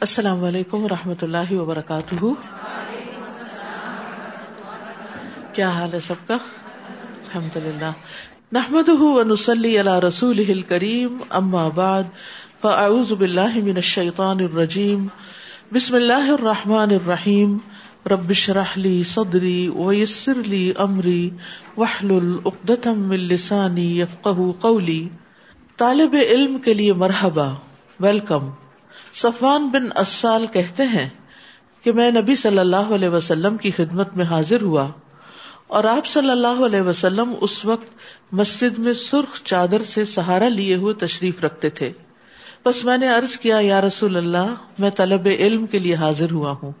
[0.00, 2.24] السلام علیکم و رحمۃ اللہ وبرکاتہ۔
[5.52, 7.92] کیا حال ہے سب کا؟ الحمد للہ
[8.52, 12.02] نحمد ونسلی علی رسول کریم اما بعد،
[12.60, 15.06] فاعوذ باللہ من الشیطان الرجیم۔
[15.72, 17.58] بسم اللہ الرحمن الرحیم۔
[18.06, 21.30] ربش رحلی صدری ویسر لی امری۔
[21.76, 25.08] وحلل اقدتم من لسانی یفقہ قولی۔
[25.76, 27.54] طالب علم کے لیے مرحبا،
[28.00, 28.50] ویلکم۔
[29.20, 31.08] صفوان بن اسال کہتے ہیں
[31.82, 34.88] کہ میں نبی صلی اللہ علیہ وسلم کی خدمت میں حاضر ہوا
[35.66, 37.88] اور آپ صلی اللہ علیہ وسلم اس وقت
[38.32, 41.92] مسجد میں سرخ چادر سے سہارا لیے ہوئے تشریف رکھتے تھے۔
[42.66, 46.56] بس میں نے عرض کیا، یا رسول اللہ، میں طلب علم کے لیے حاضر ہوا
[46.62, 46.72] ہوں۔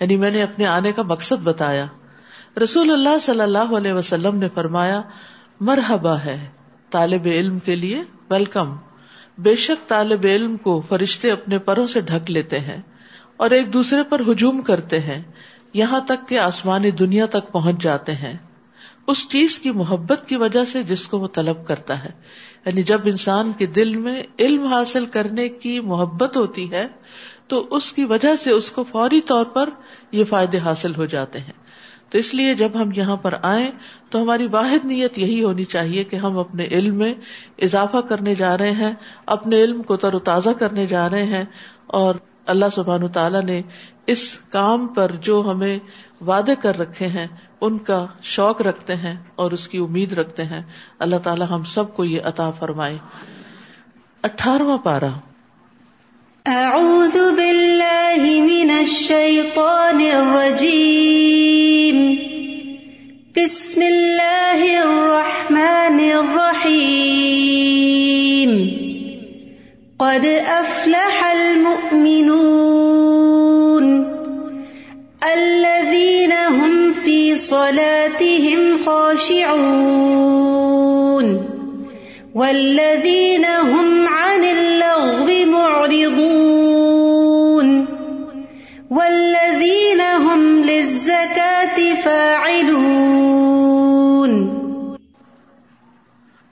[0.00, 1.86] یعنی میں نے اپنے آنے کا مقصد بتایا۔
[2.64, 5.02] رسول اللہ صلی اللہ علیہ وسلم نے فرمایا،
[5.60, 6.48] مرحبا ہے،
[6.90, 8.91] طالب علم کے لیے ویلکم۔
[9.38, 12.82] بے شک طالب علم کو فرشتے اپنے پروں سے ڈھک لیتے ہیں
[13.36, 15.22] اور ایک دوسرے پر ہجوم کرتے ہیں،
[15.74, 18.34] یہاں تک کہ آسمانی دنیا تک پہنچ جاتے ہیں۔
[19.06, 22.10] اس چیز کی محبت کی وجہ سے جس کو وہ طلب کرتا ہے۔
[22.66, 26.86] یعنی جب انسان کے دل میں علم حاصل کرنے کی محبت ہوتی ہے،
[27.48, 29.68] تو اس کی وجہ سے اس کو فوری طور پر
[30.12, 31.61] یہ فائدے حاصل ہو جاتے ہیں۔
[32.12, 33.70] تو اس لیے جب ہم یہاں پر آئیں
[34.10, 37.14] تو ہماری واحد نیت یہی ہونی چاہیے کہ ہم اپنے علم میں
[37.58, 38.92] اضافہ کرنے جا رہے ہیں،
[39.26, 41.44] اپنے علم کو تر و تازہ کرنے جا رہے ہیں
[41.86, 42.14] اور
[42.46, 43.62] اللہ سبحان تعالیٰ نے
[44.06, 45.78] اس کام پر جو ہمیں
[46.26, 47.26] وعدے کر رکھے ہیں،
[47.60, 50.62] ان کا شوق رکھتے ہیں اور اس کی امید رکھتے ہیں۔
[50.98, 52.98] اللہ تعالیٰ ہم سب کو یہ عطا فرمائے۔
[54.22, 55.10] اٹھارہواں پارا
[56.46, 61.61] اعوذ باللہ من الشیطان الرجیم۔
[63.36, 66.90] بسم اللہ الرحمن الرحیم
[70.00, 72.66] قد افلح المؤمنون
[75.28, 79.50] الذين هم في صلاتهم خاشعون
[82.34, 86.52] والذين هم عن اللغو معرضون
[88.90, 89.41] والذين
[92.04, 92.92] فاعلون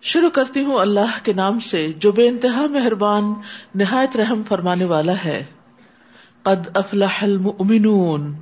[0.02, 3.34] شروع کرتی ہوں اللہ کے نام سے جو بے انتہا مہربان،
[3.74, 5.44] نہایت رحم فرمانے والا ہے۔
[6.42, 8.34] قد افلح المؤمنون۔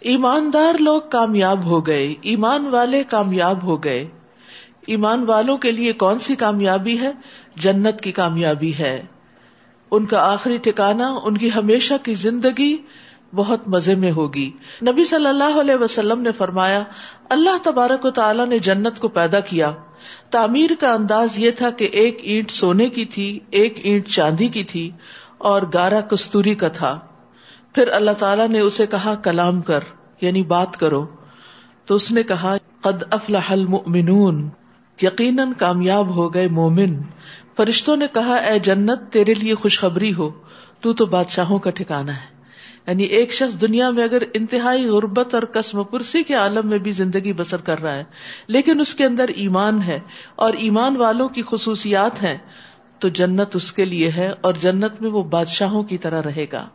[0.00, 4.08] ایماندار لوگ کامیاب ہو گئے، ایمان والے کامیاب ہو گئے۔
[4.86, 7.12] ایمان والوں کے لیے کون سی کامیابی ہے؟
[7.56, 9.02] جنت کی کامیابی ہے۔
[9.90, 12.76] ان کا آخری ٹھکانا ان کی ہمیشہ کی زندگی
[13.36, 14.50] بہت مزے میں ہوگی۔
[14.82, 16.82] نبی صلی اللہ علیہ وسلم نے فرمایا،
[17.30, 19.72] اللہ تبارک و تعالیٰ نے جنت کو پیدا کیا۔
[20.30, 24.64] تعمیر کا انداز یہ تھا کہ ایک اینٹ سونے کی تھی، ایک اینٹ چاندی کی
[24.64, 24.90] تھی
[25.38, 27.00] اور گارا کستوری کا تھا۔
[27.74, 29.80] پھر اللہ تعالیٰ نے اسے کہا، کلام کر
[30.20, 31.06] یعنی بات کرو۔
[31.86, 34.48] تو اس نے کہا، قد افلح المؤمنون،
[35.02, 37.02] یقیناً کامیاب ہو گئے مومن۔
[37.56, 40.30] فرشتوں نے کہا، اے جنت، تیرے لیے خوشخبری ہو،
[40.80, 42.35] تو تو بادشاہوں کا ٹھکانا ہے۔
[42.86, 46.90] یعنی ایک شخص دنیا میں اگر انتہائی غربت اور قسم پرسی کے عالم میں بھی
[46.90, 48.04] زندگی بسر کر رہا ہے،
[48.48, 50.00] لیکن اس کے اندر ایمان ہے
[50.36, 52.38] اور ایمان والوں کی خصوصیات ہیں،
[52.98, 56.68] تو جنت اس کے لیے ہے اور جنت میں وہ بادشاہوں کی طرح رہے گا۔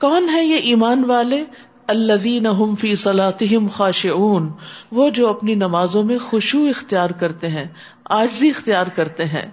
[0.00, 1.44] کون ہے یہ ایمان والے؟
[1.86, 4.48] اللہ فی صلاتہم خاشعون،
[4.92, 7.64] وہ جو اپنی نمازوں میں خوشو اختیار کرتے ہیں
[8.04, 9.50] آجزی اختیار کرتے ہیں۔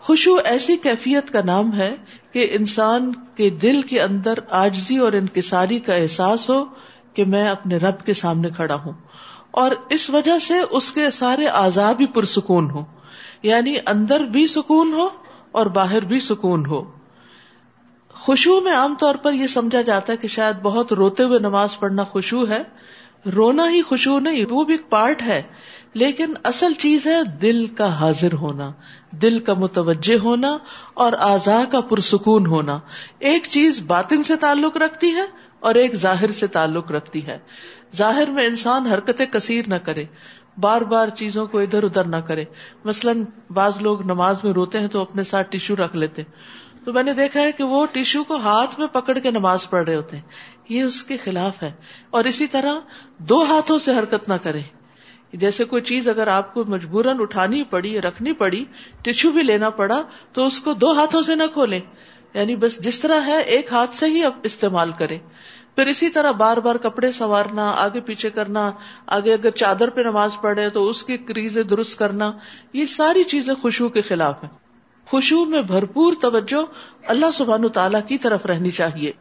[0.00, 1.96] خوشو ایسی کیفیت کا نام ہے
[2.32, 6.64] کہ انسان کے دل کے اندر آجزی اور انکساری کا احساس ہو
[7.14, 8.92] کہ میں اپنے رب کے سامنے کھڑا ہوں۔
[9.50, 12.84] اور اس وجہ سے اس کے سارے آزاد بھی پرسکون ہو
[13.42, 15.08] یعنی اندر بھی سکون ہو
[15.52, 16.84] اور باہر بھی سکون ہو۔
[18.14, 21.78] خوشبو میں عام طور پر یہ سمجھا جاتا ہے کہ شاید بہت روتے ہوئے نماز
[21.78, 22.62] پڑھنا خوشبو ہے۔
[23.36, 25.42] رونا ہی خوشبو نہیں، وہ بھی ایک پارٹ ہے۔
[25.94, 28.72] لیکن اصل چیز ہے دل کا حاضر ہونا،
[29.10, 30.58] دل کا متوجہ ہونا
[30.94, 32.80] اور آزا کا پرسکون ہونا۔
[33.18, 35.22] ایک چیز باطن سے تعلق رکھتی ہے
[35.60, 37.38] اور ایک ظاہر سے تعلق رکھتی ہے۔
[37.96, 40.04] ظاہر میں انسان حرکتیں کثیر نہ کرے،
[40.58, 42.44] بار بار چیزوں کو ادھر ادھر نہ کرے۔
[42.84, 46.22] مثلاً بعض لوگ نماز میں روتے ہیں تو اپنے ساتھ ٹیشو رکھ لیتے۔
[46.84, 49.84] تو میں نے دیکھا ہے کہ وہ ٹیشو کو ہاتھ میں پکڑ کے نماز پڑھ
[49.84, 50.22] رہے ہوتے ہیں۔
[50.68, 51.72] یہ اس کے خلاف ہے۔
[52.10, 52.74] اور اسی طرح
[53.18, 54.60] دو ہاتھوں سے حرکت نہ کرے۔
[55.32, 58.64] جیسے کوئی چیز اگر آپ کو مجبوراً اٹھانی پڑی، رکھنی پڑی
[59.02, 61.80] ٹیشو بھی لینا پڑا، تو اس کو دو ہاتھوں سے نہ کھولے
[62.34, 65.18] یعنی بس جس طرح ہے، ایک ہاتھ سے ہی استعمال کرے
[65.74, 68.70] پھر اسی طرح بار بار کپڑے سنوارنا، آگے پیچھے کرنا،
[69.06, 72.32] آگے اگر چادر پہ نماز پڑھے تو اس کی کریزیں درست کرنا،
[72.72, 74.50] یہ ساری چیزیں خوشبو کے خلاف ہیں۔
[75.06, 76.64] خوشبو میں بھرپور توجہ
[77.06, 79.12] اللہ سبحان تعالیٰ کی طرف رہنی چاہیے۔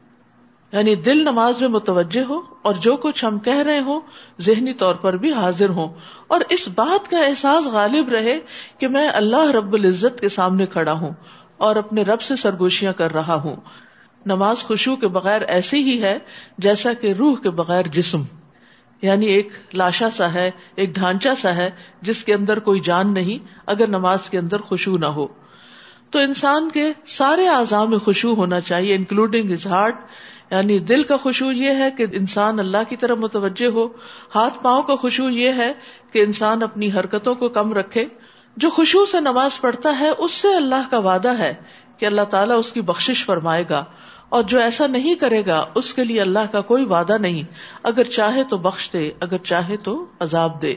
[0.71, 4.01] یعنی دل نماز میں متوجہ ہو اور جو کچھ ہم کہہ رہے ہوں،
[4.41, 5.93] ذہنی طور پر بھی حاضر ہوں۔
[6.27, 8.39] اور اس بات کا احساس غالب رہے
[8.77, 11.13] کہ میں اللہ رب العزت کے سامنے کھڑا ہوں
[11.57, 13.55] اور اپنے رب سے سرگوشیاں کر رہا ہوں۔
[14.25, 16.19] نماز خوشبو کے بغیر ایسی ہی ہے
[16.57, 18.23] جیسا کہ روح کے بغیر جسم۔
[19.01, 21.69] یعنی ایک لاشا سا ہے، ایک ڈھانچہ سا ہے
[22.01, 25.27] جس کے اندر کوئی جان نہیں اگر نماز کے اندر خوشبو نہ ہو۔
[26.11, 29.95] تو انسان کے سارے اعضاء میں خوشبو ہونا چاہیے انکلوڈنگ ہز ہارٹ
[30.51, 33.87] یعنی دل کا خوشبو یہ ہے کہ انسان اللہ کی طرف متوجہ ہو،
[34.35, 35.73] ہاتھ پاؤں کا خوشبو یہ ہے
[36.11, 38.05] کہ انسان اپنی حرکتوں کو کم رکھے۔
[38.57, 41.53] جو خوشبو سے نماز پڑھتا ہے، اس سے اللہ کا وعدہ ہے
[41.97, 43.83] کہ اللہ تعالیٰ اس کی بخش فرمائے گا۔
[44.29, 47.43] اور جو ایسا نہیں کرے گا، اس کے لیے اللہ کا کوئی وعدہ نہیں۔
[47.83, 50.75] اگر چاہے تو بخش دے، اگر چاہے تو عذاب دے۔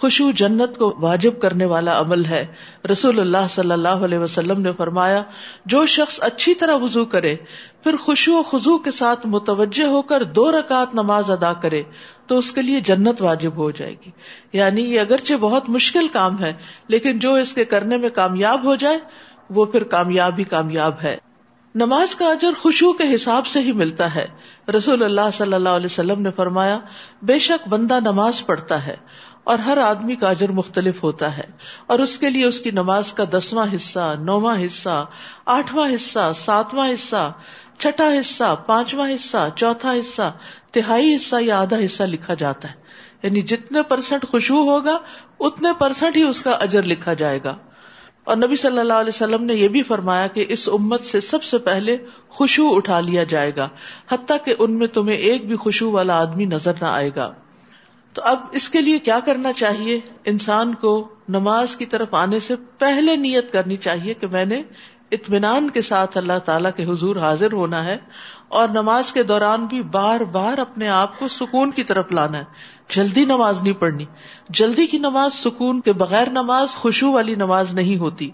[0.00, 2.46] خوشبو جنت کو واجب کرنے والا عمل ہے۔
[2.92, 5.22] رسول اللہ صلی اللہ علیہ وسلم نے فرمایا،
[5.66, 7.36] جو شخص اچھی طرح وضو کرے،
[7.82, 11.82] پھر خوشو و خزو کے ساتھ متوجہ ہو کر دو رکعت نماز ادا کرے،
[12.26, 14.10] تو اس کے لیے جنت واجب ہو جائے گی۔
[14.52, 16.52] یعنی یہ اگرچہ بہت مشکل کام ہے،
[16.88, 18.98] لیکن جو اس کے کرنے میں کامیاب ہو جائے،
[19.50, 21.16] وہ پھر کامیاب ہی کامیاب ہے۔
[21.74, 24.26] نماز کا اجر خوشبو کے حساب سے ہی ملتا ہے۔
[24.76, 26.78] رسول اللہ صلی اللہ علیہ وسلم نے فرمایا،
[27.22, 28.96] بے شک بندہ نماز پڑھتا ہے۔
[29.44, 31.42] اور ہر آدمی کا اجر مختلف ہوتا ہے
[31.86, 35.06] اور اس کے لیے اس کی نماز کا دسواں حصہ نواں حصہ،
[35.46, 37.32] آٹھواں حصہ، ساتواں حصہ،
[37.78, 40.32] چھٹا حصہ، پانچواں حصہ، چوتھا حصہ،
[40.70, 42.74] تہائی حصہ یا آدھا حصہ لکھا جاتا ہے۔
[43.22, 44.98] یعنی جتنے پرسنٹ خوشبو ہوگا،
[45.40, 47.56] اتنے پرسنٹ ہی اس کا اجر لکھا جائے گا۔
[48.24, 51.42] اور نبی صلی اللہ علیہ وسلم نے یہ بھی فرمایا کہ اس امت سے سب
[51.42, 51.96] سے پہلے
[52.28, 53.68] خوشبو اٹھا لیا جائے گا،
[54.08, 57.32] حتیٰ کہ ان میں تمہیں ایک بھی خوشبو والا آدمی نظر نہ آئے گا۔
[58.12, 62.54] تو اب اس کے لیے کیا کرنا چاہیے؟ انسان کو نماز کی طرف آنے سے
[62.78, 64.62] پہلے نیت کرنی چاہیے کہ میں نے
[65.10, 67.96] اطمینان کے ساتھ اللہ تعالیٰ کے حضور حاضر ہونا ہے
[68.48, 72.44] اور نماز کے دوران بھی بار بار اپنے آپ کو سکون کی طرف لانا ہے۔
[72.88, 74.04] جلدی نماز نہیں پڑھنی۔
[74.48, 78.30] جلدی کی نماز سکون کے بغیر نماز خوشبو والی نماز نہیں ہوتی۔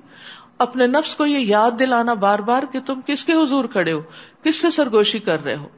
[0.58, 4.00] اپنے نفس کو یہ یاد دلانا بار بار کہ تم کس کے حضور کھڑے ہو،
[4.42, 5.68] کس سے سرگوشی کر رہے ہو۔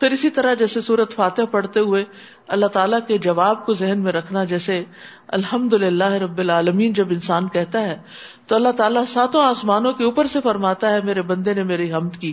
[0.00, 2.04] پھر اسی طرح جیسے سورت فاتح پڑھتے ہوئے
[2.48, 4.84] اللہ تعالیٰ کے جواب کو ذہن میں رکھنا جیسے
[5.28, 7.98] الحمد للہ رب العالمین جب انسان کہتا ہے،
[8.46, 12.16] تو اللہ تعالیٰ ساتوں آسمانوں کے اوپر سے فرماتا ہے، میرے بندے نے میری حمد
[12.16, 12.32] کی۔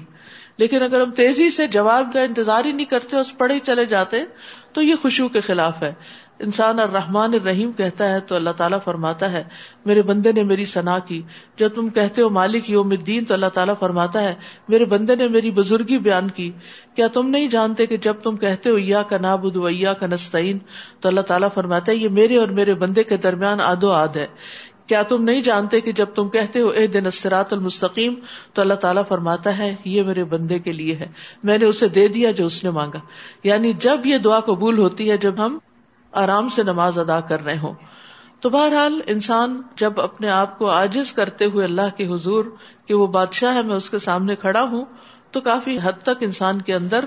[0.58, 4.24] لیکن اگر ہم تیزی سے جواب کا انتظار ہی نہیں کرتے اس پڑھے چلے جاتے،
[4.74, 5.94] تو یہ خوشبو کے خلاف ہے۔
[6.40, 9.44] انسان الرحمن الرحیم کہتا ہے تو اللہ تعالیٰ فرماتا ہے،
[9.86, 11.22] میرے بندے نے میری سنا کی۔
[11.58, 14.36] جب تم کہتے ہو مالک یوم الدین تو اللہ تعالیٰ فرماتا ہے،
[14.70, 16.52] میرے بندے نے میری بزرگی بیان کی۔
[16.96, 20.58] کیا تم نہیں جانتے کہ جب تم کہتے ہو یا کا نابود ویا کا نستعین،
[21.00, 24.28] تو اللہ تعالیٰ فرماتا ہے، یہ میرے اور میرے بندے کے درمیان آدو آد ہے۔
[24.88, 28.14] کیا تم نہیں جانتے کہ جب تم کہتے ہو اے دن اسرات المستقیم،
[28.54, 31.08] تو اللہ تعالیٰ فرماتا ہے، یہ میرے بندے کے لیے ہے۔
[31.44, 33.00] میں نے اسے دے دیا جو اس نے مانگا۔
[33.44, 35.58] یعنی جب یہ دعا قبول ہوتی ہے، جب ہم
[36.16, 37.74] آرام سے نماز ادا کر رہے ہوں۔
[38.40, 42.46] تو بہرحال انسان جب اپنے آپ کو آجز کرتے ہوئے اللہ کے حضور
[42.86, 44.86] کہ وہ بادشاہ ہے، میں اس کے سامنے کھڑا ہوں،
[45.32, 47.06] تو کافی حد تک انسان کے اندر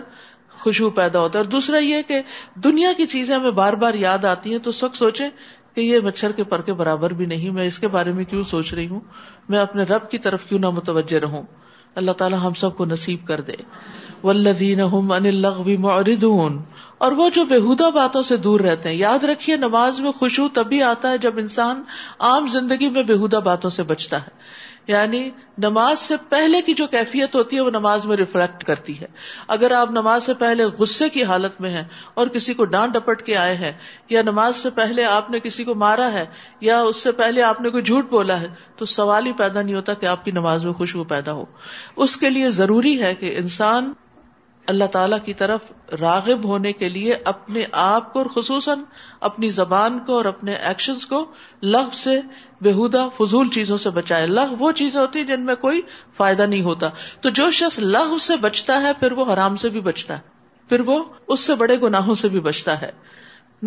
[0.60, 2.20] خوشبو پیدا ہوتا ہے۔ اور دوسرا یہ کہ
[2.54, 5.24] دنیا کی چیزیں ہمیں بار بار یاد آتی ہیں، تو سب سوچے
[5.74, 8.42] کہ یہ مچھر کے پر کے برابر بھی نہیں، میں اس کے بارے میں کیوں
[8.42, 9.00] سوچ رہی ہوں؟
[9.48, 11.42] میں اپنے رب کی طرف کیوں نہ متوجہ رہوں؟
[11.94, 13.52] اللہ تعالیٰ ہم سب کو نصیب کر دے۔
[14.24, 14.80] ولدین
[16.98, 20.82] اور وہ جو بےحدہ باتوں سے دور رہتے ہیں، یاد رکھیے نماز میں خوشبو تبھی
[20.82, 21.82] آتا ہے جب انسان
[22.18, 24.30] عام زندگی میں بےحدہ باتوں سے بچتا ہے۔
[24.86, 29.06] یعنی نماز سے پہلے کی جو کیفیت ہوتی ہے، وہ نماز میں ریفلیکٹ کرتی ہے۔
[29.48, 33.22] اگر آپ نماز سے پہلے غصے کی حالت میں ہیں اور کسی کو ڈانٹ ڈپٹ
[33.22, 33.72] کے آئے ہیں،
[34.08, 36.24] یا نماز سے پہلے آپ نے کسی کو مارا ہے،
[36.60, 39.74] یا اس سے پہلے آپ نے کوئی جھوٹ بولا ہے، تو سوال ہی پیدا نہیں
[39.74, 41.44] ہوتا کہ آپ کی نماز میں خوشبو پیدا ہو۔
[41.96, 43.92] اس کے لیے ضروری ہے کہ انسان
[44.68, 45.60] اللہ تعالیٰ کی طرف
[46.00, 48.78] راغب ہونے کے لیے اپنے آپ کو اور خصوصاً
[49.20, 51.24] اپنی زبان کو اور اپنے ایکشن کو
[51.62, 52.20] لغ سے
[52.60, 55.80] بےحدہ فضول چیزوں سے بچائے۔ لغ وہ چیزیں ہوتی جن میں کوئی
[56.16, 56.88] فائدہ نہیں ہوتا۔
[57.20, 60.20] تو جو شخص لغ سے بچتا ہے، پھر وہ حرام سے بھی بچتا ہے۔
[60.68, 62.90] پھر وہ اس سے بڑے گناہوں سے بھی بچتا ہے۔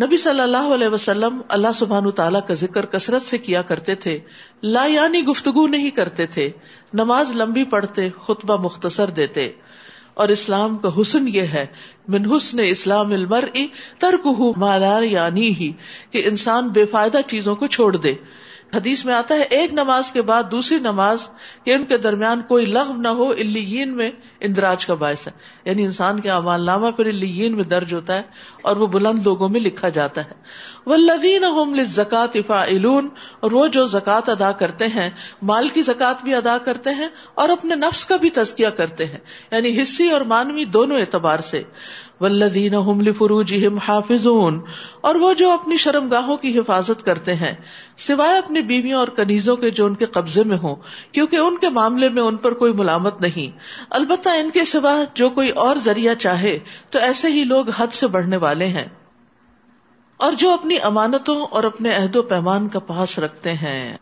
[0.06, 4.18] نبی صلی اللہ علیہ وسلم اللہ سبحان تعالیٰ کا ذکر کثرت سے کیا کرتے تھے۔
[4.62, 6.50] لا یعنی گفتگو نہیں کرتے تھے۔
[6.94, 9.52] نماز لمبی پڑھتے، خطبہ مختصر دیتے۔
[10.14, 11.66] اور اسلام کا حسن یہ ہے،
[12.08, 13.60] من حسن اسلام المرء
[13.98, 14.26] ترک
[14.56, 15.72] مالا یعنی ہی
[16.10, 18.14] کہ انسان بے فائدہ چیزوں کو چھوڑ دے۔
[18.74, 21.28] حدیث میں آتا ہے، ایک نماز کے بعد دوسری نماز
[21.64, 24.10] کہ ان کے درمیان کوئی لغو نہ ہو الین میں
[24.40, 25.32] اندراج کا باعث ہے۔
[25.64, 28.22] یعنی انسان کے امال نامہ پھر الین میں درج ہوتا ہے
[28.62, 30.32] اور وہ بلند لوگوں میں لکھا جاتا ہے۔
[30.86, 32.64] وہ لدین زکات افا
[33.40, 35.10] اور وہ جو زکوٰۃ ادا کرتے ہیں،
[35.42, 39.18] مال کی زکات بھی ادا کرتے ہیں اور اپنے نفس کا بھی تزکیہ کرتے ہیں۔
[39.50, 41.62] یعنی حصی اور مانوی دونوں اعتبار سے۔
[42.22, 42.72] ولدین
[43.12, 43.54] فروج
[43.88, 44.60] حافظون،
[45.00, 47.54] اور وہ جو اپنی شرم گاہوں کی حفاظت کرتے ہیں،
[47.96, 50.76] سوائے اپنی بیویوں اور کنیزوں کے جو ان کے قبضے میں ہوں،
[51.12, 53.58] کیونکہ ان کے معاملے میں ان پر کوئی ملامت نہیں۔
[53.90, 56.58] البتہ ان کے سوا جو کوئی اور ذریعہ چاہے،
[56.90, 58.88] تو ایسے ہی لوگ حد سے بڑھنے والے ہیں۔
[60.16, 63.96] اور جو اپنی امانتوں اور اپنے عہد و پیمان کا پاس رکھتے ہیں۔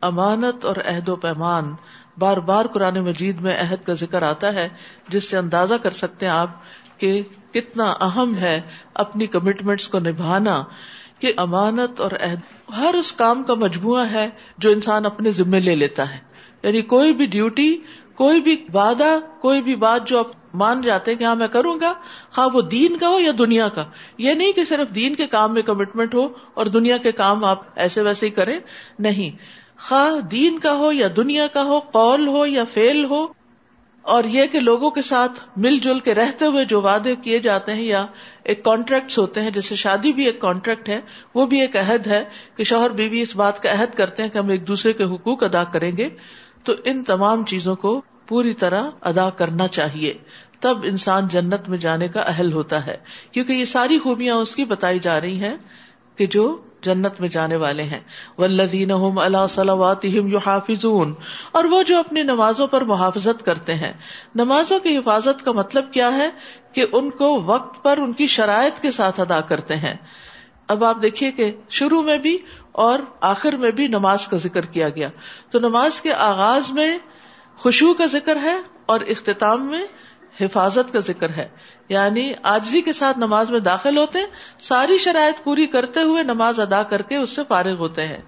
[0.00, 1.74] امانت اور عہد و پیمان،
[2.18, 4.68] بار بار قرآن مجید میں عہد کا ذکر آتا ہے،
[5.08, 6.50] جس سے اندازہ کر سکتے ہیں آپ
[6.98, 7.22] کہ
[7.52, 8.60] کتنا اہم ہے
[8.94, 10.62] اپنی کمٹمنٹس کو نبھانا
[11.18, 12.38] کہ امانت اور عہد،
[12.78, 16.18] ہر اس کام کا مجموعہ ہے جو انسان اپنے ذمے لے لیتا ہے۔
[16.62, 17.76] یعنی کوئی بھی ڈیوٹی
[18.14, 21.80] کوئی بھی وعدہ، کوئی بھی بات جو آپ مان جاتے ہیں کہ ہاں میں کروں
[21.80, 21.92] گا
[22.38, 23.84] ہاں وہ دین کا ہو یا دنیا کا۔
[24.18, 27.58] یہ نہیں کہ صرف دین کے کام میں کمٹمنٹ ہو اور دنیا کے کام آپ
[27.76, 28.60] ایسے ویسے ہی کریں،
[28.98, 29.36] نہیں۔
[29.88, 33.41] خواہ دین کا ہو یا دنیا کا ہو، قول ہو یا فیل ہو
[34.02, 37.74] اور یہ کہ لوگوں کے ساتھ مل جل کے رہتے ہوئے جو وعدے کیے جاتے
[37.74, 38.06] ہیں یا
[38.42, 41.00] ایک کانٹریکٹ ہوتے ہیں، جیسے شادی بھی ایک کانٹریکٹ ہے،
[41.34, 42.24] وہ بھی ایک عہد ہے
[42.56, 45.42] کہ شوہر بیوی اس بات کا عہد کرتے ہیں کہ ہم ایک دوسرے کے حقوق
[45.42, 46.08] ادا کریں گے۔
[46.64, 50.14] تو ان تمام چیزوں کو پوری طرح ادا کرنا چاہیے۔
[50.60, 52.96] تب انسان جنت میں جانے کا اہل ہوتا ہے۔
[53.32, 55.56] کیونکہ یہ ساری خوبیاں اس کی بتائی جا رہی ہیں
[56.16, 58.00] کہ جو جنت میں جانے والے ہیں۔
[58.38, 58.90] ولدین
[61.52, 63.92] اور وہ جو اپنی نمازوں پر محافظت کرتے ہیں۔
[64.34, 66.30] نمازوں کی حفاظت کا مطلب کیا ہے؟
[66.72, 69.94] کہ ان کو وقت پر ان کی شرائط کے ساتھ ادا کرتے ہیں۔
[70.68, 72.38] اب آپ دیکھیے کہ شروع میں بھی
[72.72, 75.08] اور آخر میں بھی نماز کا ذکر کیا گیا۔
[75.50, 76.98] تو نماز کے آغاز میں
[77.56, 79.84] خوشبو کا ذکر ہے اور اختتام میں
[80.40, 81.48] حفاظت کا ذکر ہے۔
[81.88, 84.26] یعنی آجزی کے ساتھ نماز میں داخل ہوتے ہیں،
[84.60, 88.20] ساری شرائط پوری کرتے ہوئے نماز ادا کر کے اس سے فارغ ہوتے ہیں۔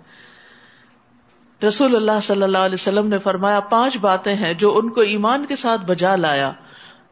[1.69, 5.47] رسول اللہ صلی اللہ علیہ وسلم نے فرمایا، پانچ باتیں ہیں جو ان کو ایمان
[5.47, 6.53] کے ساتھ بجا لایا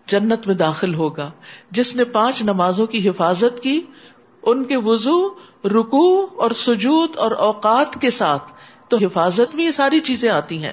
[0.06, 1.30] جنت میں داخل ہوگا۔
[1.70, 3.80] جس نے پانچ نمازوں کی حفاظت کی،
[4.42, 5.28] ان کے وضو
[5.64, 8.52] رکو اور سجود اور اوقات کے ساتھ،
[8.88, 10.72] تو حفاظت میں یہ ساری چیزیں آتی ہیں۔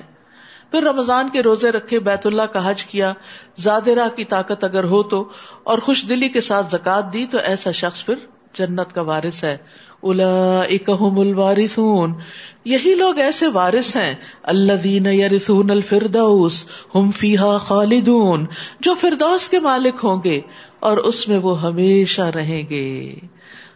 [0.71, 3.13] پھر رمضان کے روزے رکھے بیت اللہ کا حج کیا۔
[3.57, 5.29] زیادہ کی طاقت اگر ہو تو،
[5.63, 8.15] اور خوش دلی کے ساتھ زکات دی تو ایسا شخص پھر
[8.53, 9.57] جنت کا وارث ہے۔
[10.03, 12.13] الا اکم الوارثون۔
[12.65, 18.45] یہی لوگ ایسے وارث ہیں۔ اللہ دین یرثون الفردوس۔ ہم فیحا خالدون۔
[18.79, 20.41] جو فردوس کے مالک ہوں گے
[20.79, 23.15] اور اس میں وہ ہمیشہ رہیں گے۔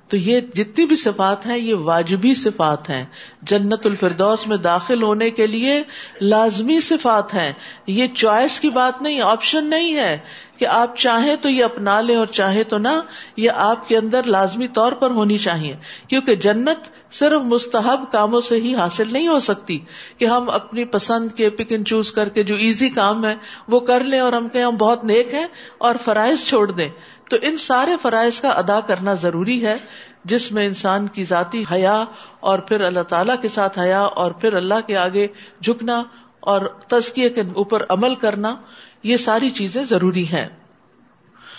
[0.07, 3.05] تو یہ جتنی بھی صفات ہیں، یہ واجبی صفات ہیں۔
[3.41, 5.83] جنت الفردوس میں داخل ہونے کے لیے
[6.21, 7.51] لازمی صفات ہیں۔
[7.87, 10.19] یہ چوائس کی بات نہیں، آپشن نہیں ہے
[10.57, 13.01] کہ آپ چاہیں تو یہ اپنا لیں اور چاہیں تو نہ،
[13.37, 15.75] یہ آپ کے اندر لازمی طور پر ہونی چاہیے۔
[16.07, 19.79] کیونکہ جنت صرف مستحب کاموں سے ہی حاصل نہیں ہو سکتی
[20.17, 23.35] کہ ہم اپنی پسند کے پک اینڈ چوز کر کے جو ایزی کام ہے،
[23.67, 26.89] وہ کر لیں اور ہم کہ ہم بہت نیک ہیں اور فرائض چھوڑ دیں۔
[27.33, 29.77] تو ان سارے فرائض کا ادا کرنا ضروری ہے،
[30.25, 32.05] جس میں انسان کی ذاتی حیا
[32.39, 35.27] اور پھر اللہ تعالی کے ساتھ حیا اور پھر اللہ کے آگے
[35.61, 36.03] جھکنا
[36.39, 38.55] اور تزکیے کے اوپر عمل کرنا،
[39.03, 40.47] یہ ساری چیزیں ضروری ہیں۔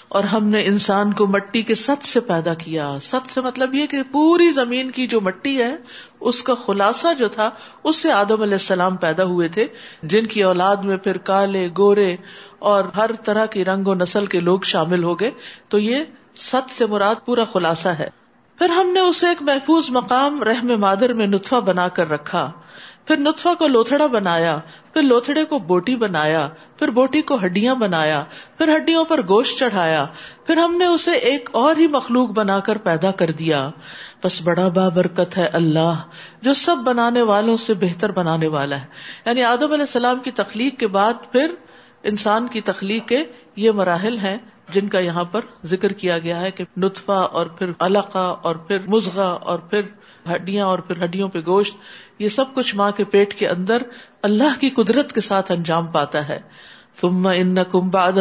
[0.08, 3.86] اور ہم نے انسان کو مٹی کے ست سے پیدا کیا۔ ست سے مطلب یہ
[3.86, 5.76] کہ پوری زمین کی جو مٹی ہے،
[6.20, 7.50] اس کا خلاصہ جو تھا،
[7.84, 9.66] اس سے آدم علیہ السلام پیدا ہوئے تھے،
[10.02, 12.16] جن کی اولاد میں پھر کالے، گورے
[12.58, 15.30] اور ہر طرح کی رنگ و نسل کے لوگ شامل ہو گئے۔
[15.68, 16.04] تو یہ
[16.36, 18.10] ست سے مراد پورا خلاصہ ہے۔
[18.58, 22.50] پھر ہم نے اسے ایک محفوظ مقام، رحم مادر میں نطفہ بنا کر رکھا۔
[23.04, 24.58] پھر نطفہ کو لوتھڑا بنایا،
[24.92, 28.24] پھر لوتھڑے کو بوٹی بنایا، پھر بوٹی کو ہڈیاں بنایا،
[28.58, 30.06] پھر ہڈیوں پر گوشت چڑھایا،
[30.46, 33.70] پھر ہم نے اسے ایک اور ہی مخلوق بنا کر پیدا کر دیا۔
[34.24, 35.94] بس بڑا بابرکت ہے اللہ،
[36.42, 38.86] جو سب بنانے والوں سے بہتر بنانے والا ہے۔
[39.26, 41.54] یعنی آدم علیہ السلام کی تخلیق کے بعد پھر
[42.02, 43.24] انسان کی تخلیق کے
[43.56, 47.70] یہ مراحل ہیں جن کا یہاں پر ذکر کیا گیا ہے کہ نطفہ اور پھر
[47.78, 49.82] علقہ اور پھر مزغہ اور پھر
[50.32, 51.76] ہڈیاں اور پھر ہڈیوں پہ گوشت،
[52.18, 53.82] یہ سب کچھ ماں کے پیٹ کے اندر
[54.22, 56.40] اللہ کی قدرت کے ساتھ انجام پاتا ہے۔
[57.00, 58.12] تم ان کم باد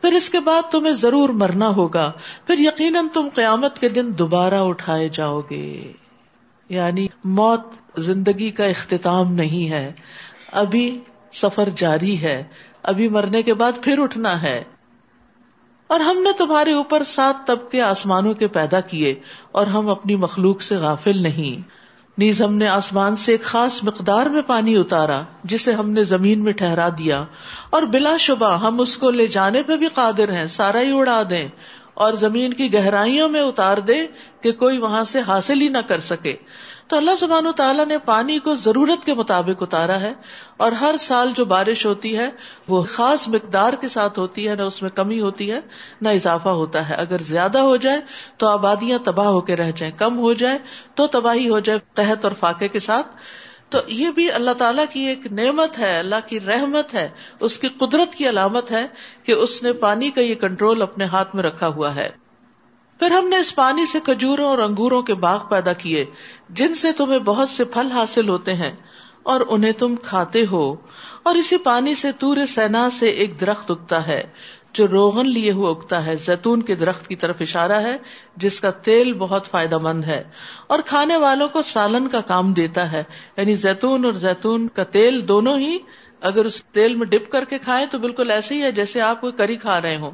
[0.00, 2.12] پھر اس کے بعد تمہیں ضرور مرنا ہوگا۔
[2.46, 5.92] پھر یقیناً تم قیامت کے دن دوبارہ اٹھائے جاؤ گے۔
[6.68, 7.60] یعنی موت
[7.96, 9.92] زندگی کا اختتام نہیں ہے۔
[10.52, 11.00] ابھی
[11.32, 12.44] سفر جاری ہے۔
[12.82, 14.64] ابھی مرنے کے بعد پھر اٹھنا ہے۔
[15.86, 19.14] اور ہم نے تمہارے اوپر سات طبقے آسمانوں کے پیدا کیے
[19.52, 21.68] اور ہم اپنی مخلوق سے غافل نہیں۔
[22.18, 26.44] نیز ہم نے آسمان سے ایک خاص مقدار میں پانی اتارا، جسے ہم نے زمین
[26.44, 27.24] میں ٹھہرا دیا۔
[27.70, 31.22] اور بلا شبہ ہم اس کو لے جانے پہ بھی قادر ہیں، سارا ہی اڑا
[31.30, 31.48] دیں۔
[31.94, 34.06] اور زمین کی گہرائیوں میں اتار دے
[34.40, 36.36] کہ کوئی وہاں سے حاصل ہی نہ کر سکے۔
[36.88, 40.12] تو اللہ سبحانہ تعالیٰ نے پانی کو ضرورت کے مطابق اتارا ہے
[40.56, 42.30] اور ہر سال جو بارش ہوتی ہے
[42.68, 45.60] وہ خاص مقدار کے ساتھ ہوتی ہے، نہ اس میں کمی ہوتی ہے،
[46.00, 48.00] نہ اضافہ ہوتا ہے۔ اگر زیادہ ہو جائے
[48.36, 50.58] تو آبادیاں تباہ ہو کے رہ جائیں، کم ہو جائے
[50.94, 53.06] تو تباہی ہو جائے تحت اور فاقے کے ساتھ۔
[53.68, 57.08] تو یہ بھی اللہ تعالیٰ کی ایک نعمت ہے، اللہ کی رحمت ہے،
[57.40, 58.86] اس کی قدرت کی علامت ہے
[59.22, 62.23] کہ اس نے پانی کا یہ کنٹرول اپنے ہاتھ میں رکھا ہوا ہے۔
[62.98, 66.04] پھر ہم نے اس پانی سے کھجوروں اور انگوروں کے باغ پیدا کیے،
[66.48, 68.72] جن سے تمہیں بہت سے پھل حاصل ہوتے ہیں،
[69.22, 70.74] اور انہیں تم کھاتے ہو۔
[71.22, 74.22] اور اسی پانی سے تور سینا سے ایک درخت اگتا ہے،
[74.72, 77.96] جو روغن لیے ہوئے اگتا ہے۔ زیتون کے درخت کی طرف اشارہ ہے،
[78.36, 80.24] جس کا تیل بہت فائدہ مند ہے۔
[80.66, 83.02] اور کھانے والوں کو سالن کا کام دیتا ہے
[83.36, 85.78] یعنی زیتون اور زیتون کا تیل دونوں ہی
[86.20, 89.20] اگر اس تیل میں ڈپ کر کے کھائیں تو بالکل ایسے ہی ہے جیسے آپ
[89.20, 90.10] کوئی کری کھا رہے ہوں۔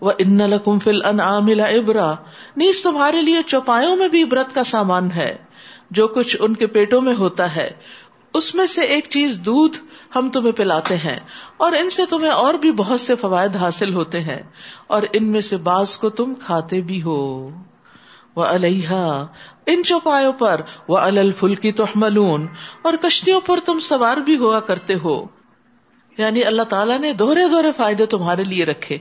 [0.00, 2.14] وہ ان لکم فل ان عاملا ابرا
[2.56, 5.36] نیز تمہارے لیے چوپاوں میں بھی عبرت کا سامان ہے،
[5.90, 7.70] جو کچھ ان کے پیٹوں میں ہوتا ہے۔
[8.34, 9.76] اس میں سے ایک چیز دودھ
[10.16, 11.18] ہم تمہیں پلاتے ہیں،
[11.56, 14.42] اور ان سے تمہیں اور بھی بہت سے فوائد حاصل ہوتے ہیں،
[14.86, 17.50] اور ان میں سے بعض کو تم کھاتے بھی ہو۔
[18.36, 19.26] وہ الحا
[19.66, 22.46] ان چوپایوں پر وہ الفل کی تو ملون
[22.82, 25.24] اور کشتیوں پر تم سوار بھی ہوا کرتے ہو۔
[26.18, 28.98] یعنی اللہ تعالیٰ نے دوہرے دوہرے فائدے تمہارے لیے رکھے۔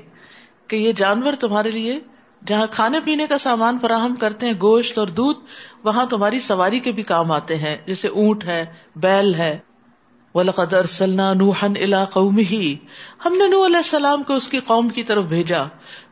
[0.67, 1.99] کہ یہ جانور تمہارے لیے،
[2.47, 5.39] جہاں کھانے پینے کا سامان فراہم کرتے ہیں، گوشت اور دودھ،
[5.83, 8.65] وہاں تمہاری سواری کے بھی کام آتے ہیں، جیسے اونٹ ہے،
[8.95, 9.59] بیل ہے۔
[10.33, 12.75] وَلَقَدْ أَرْسَلْنَا نُوحًا إِلَىٰ قَوْمِهِ۔
[13.25, 15.63] ہم نے نوح علیہ السلام کو اس کی قوم کی طرف بھیجا۔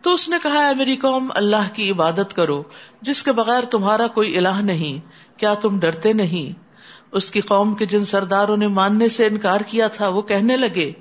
[0.01, 2.63] تو اس نے کہا ہے میری قوم، اللہ کی عبادت کرو،
[3.01, 4.99] جس کے بغیر تمہارا کوئی الہ نہیں،
[5.39, 6.59] کیا تم ڈرتے نہیں؟
[7.11, 10.91] اس کی قوم کے جن سرداروں نے ماننے سے انکار کیا تھا، وہ کہنے لگے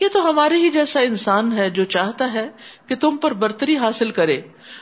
[0.00, 2.48] یہ تو ہمارے ہی جیسا انسان ہے جو چاہتا ہے
[2.86, 4.40] کہ تم پر برتری حاصل کرے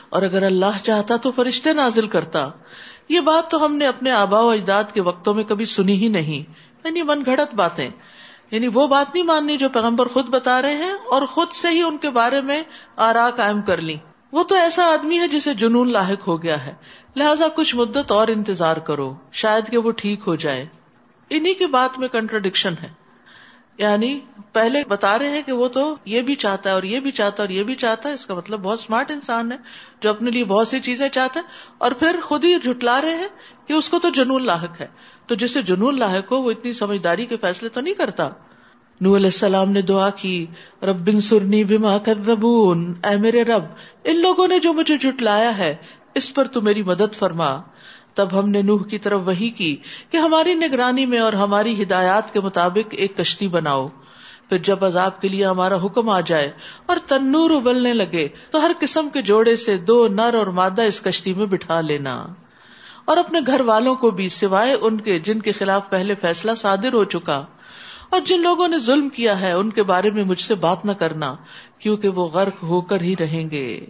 [0.08, 2.48] اور اگر اللہ چاہتا تو فرشتے نازل کرتا۔
[3.08, 6.08] یہ بات تو ہم نے اپنے آبا و اجداد کے وقتوں میں کبھی سنی ہی
[6.08, 6.52] نہیں۔
[6.84, 7.90] یعنی من گھڑت باتیں۔
[8.50, 11.82] یعنی وہ بات نہیں ماننی جو پیغمبر خود بتا رہے ہیں اور خود سے ہی
[11.82, 12.62] ان کے بارے میں
[12.96, 13.96] آرا قائم کر لی
[14.32, 16.74] وہ تو ایسا آدمی ہے جسے جنون لاحق ہو گیا ہے۔
[17.16, 20.66] لہذا کچھ مدت اور انتظار کرو، شاید کہ وہ ٹھیک ہو جائے۔
[21.30, 23.03] انہیں کی بات میں کنٹرڈکشن ہے۔
[23.78, 24.20] یعنی
[24.52, 27.42] پہلے بتا رہے ہیں کہ وہ تو یہ بھی چاہتا ہے اور یہ بھی چاہتا
[27.42, 29.56] ہے اور یہ بھی چاہتا ہے، اس کا مطلب بہت اسمارٹ انسان ہے
[30.00, 31.44] جو اپنے لیے بہت سی چیزیں چاہتا ہے
[31.78, 33.28] اور پھر خود ہی جھٹلا رہے ہیں
[33.66, 34.86] کہ اس کو تو جنون لاحق ہے۔
[35.26, 38.28] تو جسے جنون لاحق ہو، وہ اتنی سمجھداری کے فیصلے تو نہیں کرتا۔
[39.00, 40.46] نو علیہ السلام نے دعا کی،
[40.82, 43.62] رب بن سرنی بما کذبون، اے میرے رب،
[44.04, 45.76] ان لوگوں نے جو مجھے جھٹلایا ہے،
[46.14, 47.60] اس پر تو میری مدد فرما۔
[48.14, 49.76] تب ہم نے نوح کی طرف وہی کی
[50.10, 53.88] کہ ہماری نگرانی میں اور ہماری ہدایات کے مطابق ایک کشتی بناؤ۔
[54.48, 56.50] پھر جب عذاب کے لیے ہمارا حکم آ جائے
[56.86, 61.00] اور تنور ابلنے لگے تو ہر قسم کے جوڑے سے دو نر اور مادہ اس
[61.00, 62.26] کشتی میں بٹھا لینا۔
[63.04, 66.92] اور اپنے گھر والوں کو بھی سوائے ان کے جن کے خلاف پہلے فیصلہ صادر
[66.92, 67.44] ہو چکا۔
[68.10, 70.92] اور جن لوگوں نے ظلم کیا ہے ان کے بارے میں مجھ سے بات نہ
[70.92, 71.34] کرنا
[71.78, 73.86] کیونکہ وہ غرق ہو کر ہی رہیں گے۔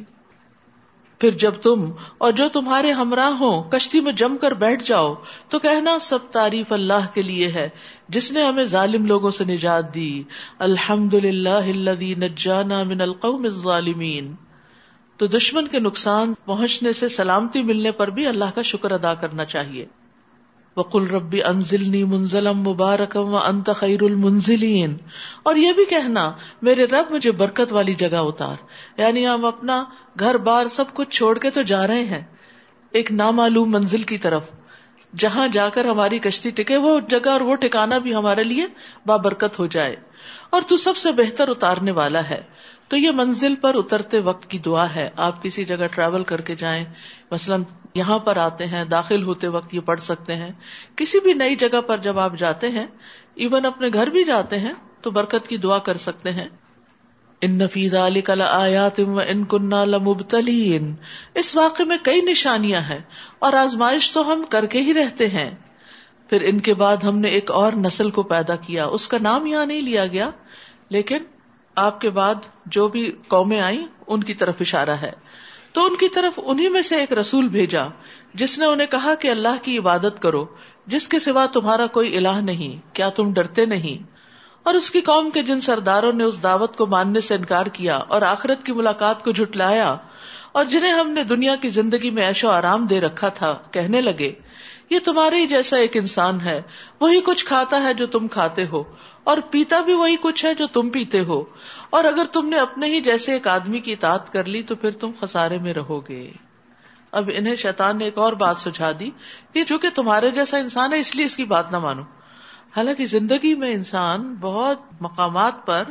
[1.24, 5.14] پھر جب تم اور جو تمہارے ہمراہ ہوں کشتی میں جم کر بیٹھ جاؤ،
[5.48, 7.68] تو کہنا سب تعریف اللہ کے لیے ہے،
[8.08, 10.22] جس نے ہمیں ظالم لوگوں سے نجات دی۔
[10.58, 14.34] الحمد للہ نجانا من القوم الظالمین۔
[15.16, 19.44] تو دشمن کے نقصان پہنچنے سے سلامتی ملنے پر بھی اللہ کا شکر ادا کرنا
[19.44, 19.86] چاہیے۔
[20.76, 24.96] وقل ربی انزلنی منزلم مبارکم و انت خیر المنزلین
[25.42, 26.32] اور یہ بھی کہنا،
[26.62, 28.56] میرے رب مجھے برکت والی جگہ اتار۔
[29.00, 29.84] یعنی ہم اپنا
[30.20, 32.22] گھر بار سب کچھ چھوڑ کے تو جا رہے ہیں،
[32.90, 34.50] ایک نامعلوم منزل کی طرف۔
[35.18, 38.66] جہاں جا کر ہماری کشتی ٹکے، وہ جگہ اور وہ ٹکانا بھی ہمارے لیے
[39.06, 39.96] بابرکت ہو جائے۔
[40.50, 42.40] اور تو سب سے بہتر اتارنے والا ہے۔
[42.94, 46.54] تو یہ منزل پر اترتے وقت کی دعا ہے۔ آپ کسی جگہ ٹریول کر کے
[46.54, 46.84] جائیں،
[47.30, 47.62] مثلاً
[47.94, 50.50] یہاں پر آتے ہیں، داخل ہوتے وقت یہ پڑھ سکتے ہیں۔
[50.96, 52.86] کسی بھی نئی جگہ پر جب آپ جاتے ہیں
[53.34, 56.48] ایون اپنے گھر بھی جاتے ہیں، تو برکت کی دعا کر سکتے ہیں۔
[57.40, 60.94] ان نفیز علی کلا آیات ان کنہ لمبتلین۔
[61.34, 63.00] اس واقعے میں کئی نشانیاں ہیں
[63.38, 65.54] اور آزمائش تو ہم کر کے ہی رہتے ہیں۔
[66.30, 69.46] پھر ان کے بعد ہم نے ایک اور نسل کو پیدا کیا۔ اس کا نام
[69.46, 70.30] یہاں نہیں لیا گیا،
[70.88, 71.18] لیکن
[71.74, 72.34] آپ کے بعد
[72.66, 75.12] جو بھی قومیں آئیں، ان کی طرف اشارہ ہے۔
[75.72, 77.82] تو ان کی طرف انہیں میں سے ایک رسول بھیجا،
[78.34, 80.46] جس نے انہیں کہا کہ اللہ کی عبادت کرو،
[80.86, 84.10] جس کے سوا تمہارا کوئی الہ نہیں، کیا تم ڈرتے نہیں؟
[84.62, 87.96] اور اس کی قوم کے جن سرداروں نے اس دعوت کو ماننے سے انکار کیا
[87.96, 89.96] اور آخرت کی ملاقات کو جھٹلایا
[90.52, 94.32] اور جنہیں ہم نے دنیا کی زندگی میں ایشو آرام دے رکھا تھا، کہنے لگے
[94.94, 96.62] یہ تمہارے ہی جیسا ایک انسان ہے،
[97.00, 98.82] وہی کچھ کھاتا ہے جو تم کھاتے ہو،
[99.24, 101.44] اور پیتا بھی وہی کچھ ہے جو تم پیتے ہو۔
[101.90, 104.90] اور اگر تم نے اپنے ہی جیسے ایک آدمی کی اطاعت کر لی، تو پھر
[104.90, 106.30] تم خسارے میں رہو گے۔
[107.12, 109.10] اب انہیں شیطان نے ایک اور بات سجھا دی
[109.52, 112.02] کہ چونکہ تمہارے جیسا انسان ہے، اس لیے اس کی بات نہ مانو۔
[112.76, 115.84] حالانکہ زندگی میں انسان بہت مقامات پر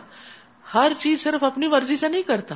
[0.74, 2.56] ہر چیز صرف اپنی مرضی سے نہیں کرتا۔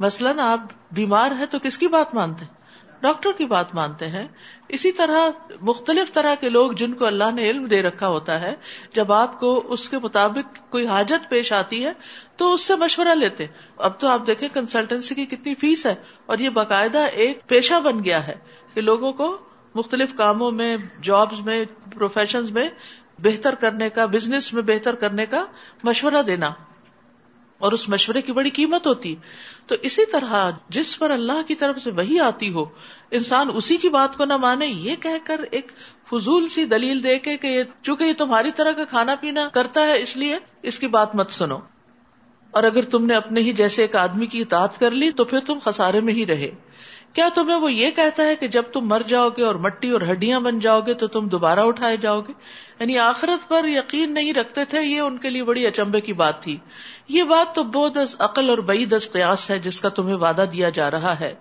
[0.00, 0.60] مثلاً آپ
[0.92, 2.65] بیمار ہے تو کس کی بات مانتے؟ ہیں
[3.02, 4.26] ڈاکٹر کی بات مانتے ہیں۔
[4.68, 5.30] اسی طرح
[5.60, 8.54] مختلف طرح کے لوگ جن کو اللہ نے علم دے رکھا ہوتا ہے،
[8.94, 11.92] جب آپ کو اس کے مطابق کوئی حاجت پیش آتی ہے،
[12.36, 15.94] تو اس سے مشورہ لیتے اب تو آپ دیکھیں کنسلٹنسی کی کتنی فیس ہے
[16.26, 18.34] اور یہ باقاعدہ ایک پیشہ بن گیا ہے
[18.74, 19.38] کہ لوگوں کو
[19.74, 22.68] مختلف کاموں میں جابز میں پروفیشن میں
[23.18, 25.44] بہتر کرنے کا بزنس میں بہتر کرنے کا
[25.84, 26.50] مشورہ دینا۔
[27.58, 29.14] اور اس مشورے کی بڑی قیمت ہوتی۔
[29.66, 32.64] تو اسی طرح جس پر اللہ کی طرف سے وہی آتی ہو،
[33.10, 35.72] انسان اسی کی بات کو نہ مانے، یہ کہہ کر ایک
[36.10, 40.00] فضول سی دلیل دے کے کہ چونکہ یہ تمہاری طرح کا کھانا پینا کرتا ہے،
[40.00, 41.58] اس لیے اس کی بات مت سنو۔
[42.50, 45.40] اور اگر تم نے اپنے ہی جیسے ایک آدمی کی اطاعت کر لی، تو پھر
[45.40, 46.50] تم خسارے میں ہی رہے۔
[47.12, 50.00] کیا تمہیں وہ یہ کہتا ہے کہ جب تم مر جاؤ گے اور مٹی اور
[50.00, 52.32] ہڈیاں بن جاؤ گے تو تم دوبارہ اٹھائے جاؤ گے؟
[52.80, 56.42] یعنی آخرت پر یقین نہیں رکھتے تھے، یہ ان کے لیے بڑی اچمبے کی بات
[56.42, 56.56] تھی۔
[57.08, 60.44] یہ بات تو بہت از عقل اور بعید از قیاس ہے جس کا تمہیں وعدہ
[60.52, 61.34] دیا جا رہا ہے۔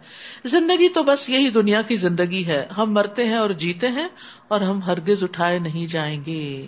[0.46, 4.08] زندگی تو بس یہی دنیا کی زندگی ہے۔ ہم مرتے ہیں اور جیتے ہیں
[4.48, 6.68] اور ہم ہرگز اٹھائے نہیں جائیں گے۔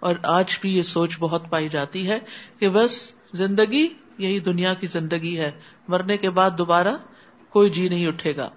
[0.00, 2.18] اور آج بھی یہ سوچ بہت پائی جاتی ہے
[2.58, 5.50] کہ بس زندگی یہی دنیا کی زندگی ہے۔
[5.88, 6.96] مرنے کے بعد دوبارہ
[7.52, 8.48] کوئی جی نہیں اٹھے گا۔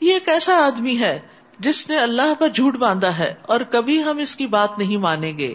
[0.00, 1.20] یہ ایک ایسا آدمی ہے
[1.58, 5.38] جس نے اللہ پر جھوٹ باندھا ہے اور کبھی ہم اس کی بات نہیں مانیں
[5.38, 5.54] گے۔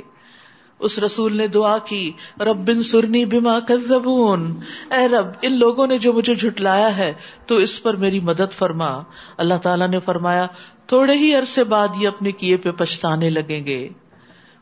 [0.79, 4.59] اس رسول نے دعا کی، رب بن سرنی بیما کزبون
[4.91, 7.13] اے رب، ان لوگوں نے جو مجھے جھٹلایا ہے،
[7.47, 9.03] تو اس پر میری مدد فرما۔
[9.37, 10.47] اللہ تعالیٰ نے فرمایا،
[10.87, 13.89] تھوڑے ہی عرصے بعد یہ اپنے کیے پہ پچھتانے لگیں گے۔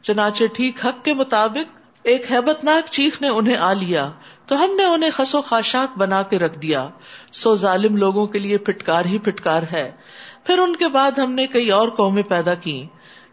[0.02, 4.12] چنانچہ ٹھیک حق کے مطابق ایک ہیبت ناک چیخ نے انہیں آ لیا۔
[4.46, 6.90] تو ہم نے انہیں خسو خاشاک بنا کے رکھ دیا۔
[7.32, 9.92] سو ظالم لوگوں کے لیے پھٹکار ہی پھٹکار ہے۔
[10.44, 12.88] پھر ان کے بعد ہم نے کئی اور قومیں پیدا کی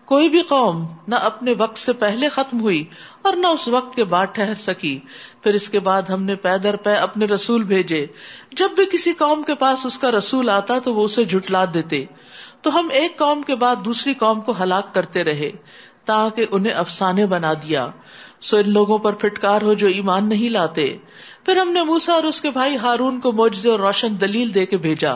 [0.04, 2.84] کوئی بھی قوم نہ اپنے وقت سے پہلے ختم ہوئی
[3.22, 5.00] اور نہ اس وقت کے بعد ٹھہر سکی۔
[5.42, 8.06] پھر اس کے بعد ہم نے پیدر پے اپنے رسول بھیجے۔
[8.52, 12.04] جب بھی کسی قوم کے پاس اس کا رسول آتا تو وہ اسے جھٹلا دیتے۔
[12.62, 15.50] تو ہم ایک قوم کے بعد دوسری قوم کو ہلاک کرتے رہے۔
[16.10, 17.86] تاکہ انہیں افسانے بنا دیا۔
[18.40, 20.96] سو ان لوگوں پر پھٹکار ہو جو ایمان نہیں لاتے۔
[21.44, 24.66] پھر ہم نے موسا اور اس کے بھائی ہارون کو موجے اور روشن دلیل دے
[24.66, 25.14] کے بھیجا۔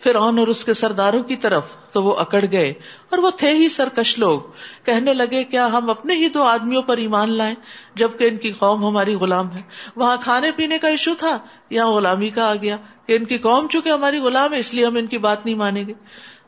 [0.00, 2.70] پھر اور اس کے سرداروں کی طرف تو وہ اکڑ گئے۔
[3.10, 4.40] اور وہ تھے ہی سرکش لوگ۔
[4.84, 7.54] کہنے لگے، کیا ہم اپنے ہی دو آدمیوں پر ایمان لائیں؟
[7.94, 9.62] جبکہ ان کی قوم ہماری غلام ہے۔
[9.96, 11.38] وہاں کھانے پینے کا ایشو تھا۔
[11.70, 12.76] یہاں غلامی کا آ گیا۔
[13.06, 15.56] کہ ان کی قوم چونکہ ہماری غلام ہے، اس لیے ہم ان کی بات نہیں
[15.56, 15.92] مانیں گے۔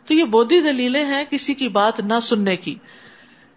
[0.06, 2.74] تو یہ بودھی دلیلیں ہیں کسی کی بات نہ سننے کی۔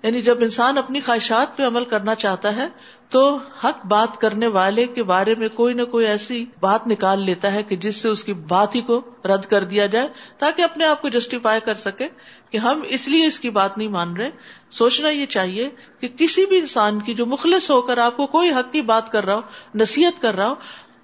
[0.03, 2.67] یعنی جب انسان اپنی خواہشات پہ عمل کرنا چاہتا ہے
[3.10, 7.53] تو حق بات کرنے والے کے بارے میں کوئی نہ کوئی ایسی بات نکال لیتا
[7.53, 10.07] ہے کہ جس سے اس کی بات ہی کو رد کر دیا جائے
[10.38, 12.07] تاکہ اپنے آپ کو جسٹیفائی کر سکے
[12.49, 14.29] کہ ہم اس لیے اس کی بات نہیں مان رہے۔
[14.69, 18.49] سوچنا یہ چاہیے کہ کسی بھی انسان کی جو مخلص ہو کر آپ کو کوئی
[18.49, 19.41] حق کی بات کر رہا ہو،
[19.75, 20.55] نصیحت کر رہا ہو،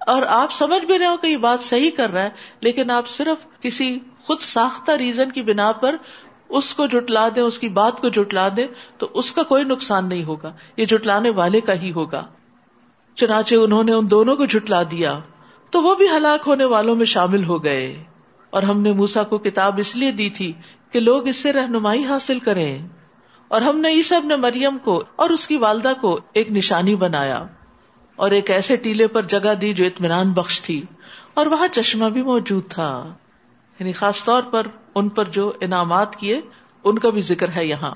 [0.06, 2.30] اور آپ سمجھ بھی رہے ہو کہ یہ بات صحیح کر رہا ہے،
[2.60, 5.96] لیکن آپ صرف کسی خود ساختہ ریزن کی بنا پر
[6.48, 8.66] اس کو جٹلا دے اس کی بات کو جٹلا دے
[8.98, 12.26] تو اس کا کوئی نقصان نہیں ہوگا۔ یہ جٹلانے والے کا ہی ہوگا۔
[13.14, 15.18] چنانچہ انہوں نے ان دونوں کو جٹلا دیا۔
[15.70, 18.04] تو وہ بھی ہلاک ہونے والوں میں شامل ہو گئے۔
[18.50, 20.52] اور ہم نے موسا کو کتاب اس لیے دی تھی
[20.90, 22.88] کہ لوگ اس سے رہنمائی حاصل کریں۔
[23.48, 27.44] اور ہم نے عیسا نے مریم کو اور اس کی والدہ کو ایک نشانی بنایا۔
[28.16, 30.82] اور ایک ایسے ٹیلے پر جگہ دی جو اطمینان بخش تھی۔
[31.34, 33.14] اور وہاں چشمہ بھی موجود تھا۔
[33.78, 36.40] یعنی خاص طور پر ان پر جو انعامات کیے،
[36.84, 37.94] ان کا بھی ذکر ہے یہاں۔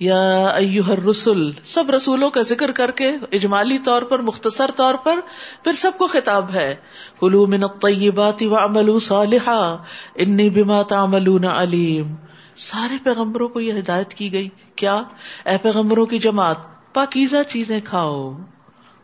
[0.00, 5.20] یا ایوہر رسول سب رسولوں کا ذکر کر کے اجمالی طور پر، مختصر طور پر،
[5.64, 6.74] پھر سب کو خطاب ہے۔
[7.20, 9.76] کلو من الطیبات وعملوا صالحا،
[10.14, 12.14] انی بما تعملون علیم۔
[12.56, 15.02] سارے پیغمبروں کو یہ ہدایت کی گئی۔ کیا؟
[15.46, 16.56] اے پیغمبروں کی جماعت،
[16.94, 18.38] پاکیزہ چیزیں کھاؤ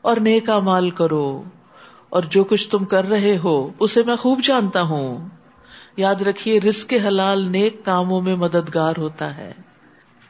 [0.02, 1.42] اور نیک مال کرو۔
[2.08, 5.28] اور جو کچھ تم کر رہے ہو، اسے میں خوب جانتا ہوں۔
[5.96, 9.52] یاد رکھیے رسک حلال نیک کاموں میں مددگار ہوتا ہے۔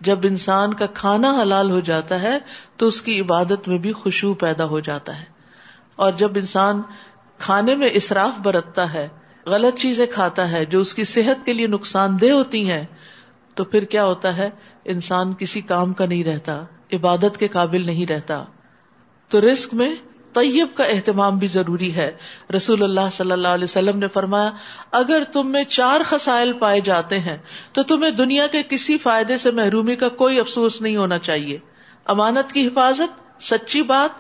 [0.00, 2.38] جب انسان کا کھانا حلال ہو جاتا ہے،
[2.76, 5.24] تو اس کی عبادت میں بھی خوشبو پیدا ہو جاتا ہے۔
[5.96, 6.82] اور جب انسان
[7.38, 9.08] کھانے میں اصراف برتتا ہے،
[9.46, 12.84] غلط چیزیں کھاتا ہے، جو اس کی صحت کے لیے نقصان دہ ہوتی ہیں،
[13.54, 14.50] تو پھر کیا ہوتا ہے؟
[14.84, 18.44] انسان کسی کام کا نہیں رہتا، عبادت کے قابل نہیں رہتا۔
[19.28, 19.94] تو رسک میں
[20.36, 22.12] طیب کا اہتمام بھی ضروری ہے۔
[22.56, 24.50] رسول اللہ صلی اللہ علیہ وسلم نے فرمایا،
[24.90, 27.36] اگر تم میں چار خسائل پائے جاتے ہیں،
[27.72, 31.58] تو تمہیں دنیا کے کسی فائدے سے محرومی کا کوئی افسوس نہیں ہونا چاہیے۔
[32.04, 34.10] امانت کی حفاظت، سچی بات،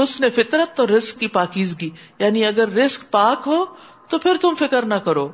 [0.00, 3.64] حسن فطرت تو رسک کی پاکیزگی۔ یعنی اگر رسک پاک ہو،
[4.08, 5.32] تو پھر تم فکر نہ کرو۔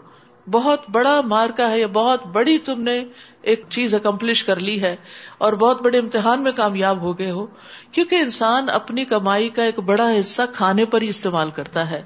[0.51, 3.05] بہت بڑا مار کا ہے یا بہت بڑی تم نے
[3.43, 4.97] ایک چیز اکمپلش کر لی ہے
[5.39, 7.47] اور بہت بڑے امتحان میں کامیاب ہو گئے ہو،
[7.93, 12.03] کیونکہ انسان اپنی کمائی کا ایک بڑا حصہ کھانے پر ہی استعمال کرتا ہے۔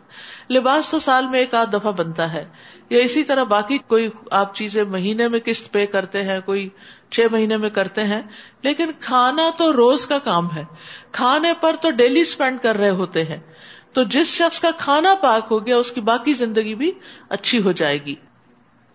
[0.51, 2.45] لباس تو سال میں ایک آدھ دفعہ بنتا ہے۔
[2.91, 6.69] یا اسی طرح باقی کوئی آپ چیزیں مہینے میں قسط پے کرتے ہیں، کوئی
[7.11, 8.23] چھ مہینے میں کرتے ہیں،
[8.63, 10.65] لیکن کھانا تو روز کا کام ہے۔
[11.13, 13.41] کھانے پر تو ڈیلی اسپینڈ کر رہے ہوتے ہیں۔
[13.93, 16.93] تو جس شخص کا کھانا پاک ہو گیا، اس کی باقی زندگی بھی
[17.29, 18.15] اچھی ہو جائے گی۔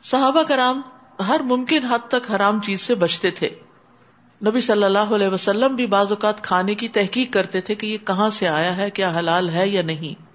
[0.04, 0.82] صحابہ کرام
[1.28, 3.50] ہر ممکن حد تک حرام چیز سے بچتے تھے۔
[4.46, 7.98] نبی صلی اللہ علیہ وسلم بھی بعض اوقات کھانے کی تحقیق کرتے تھے کہ یہ
[7.98, 10.30] کہاں سے آیا ہے، کیا حلال ہے یا نہیں۔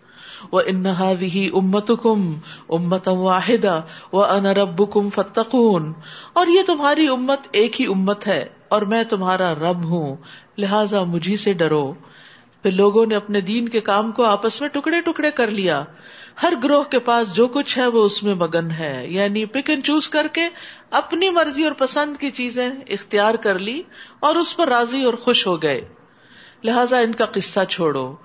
[0.53, 2.35] وہ انہا بھی امت کم
[2.69, 3.81] امت واحدہ
[4.13, 5.93] وہ انرب کم فتقون
[6.33, 10.17] اور یہ تمہاری امت ایک ہی امت ہے اور میں تمہارا رب ہوں۔
[10.59, 11.95] لہذا مجھے سے ڈرو۔
[12.63, 15.85] پھر لوگوں نے اپنے دین کے کام کو آپس میں ٹکڑے ٹکڑے کر لیا۔
[16.43, 19.85] ہر گروہ کے پاس جو کچھ ہے وہ اس میں مگن ہے۔ یعنی پک اینڈ
[19.85, 20.41] چوز کر کے
[20.91, 23.83] اپنی مرضی اور پسند کی چیزیں اختیار کر لی
[24.21, 25.89] اور اس پر راضی اور خوش ہو گئے۔
[26.65, 28.17] لہذا ان کا قصہ چھوڑو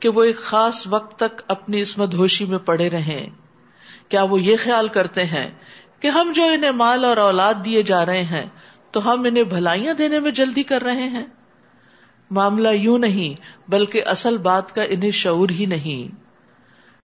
[0.00, 3.28] کہ وہ ایک خاص وقت تک اپنی اس مدھوشی میں پڑے رہے
[4.08, 5.50] کیا وہ یہ خیال کرتے ہیں
[6.00, 8.46] کہ ہم جو انہیں مال اور اولاد دیے جا رہے ہیں
[8.90, 11.26] تو ہم انہیں بھلائیاں دینے میں جلدی کر رہے ہیں؟
[12.30, 16.27] معاملہ یوں نہیں، بلکہ اصل بات کا انہیں شعور ہی نہیں۔